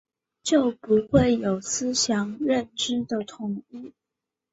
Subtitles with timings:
[0.41, 3.93] 就不会有思想认识的统一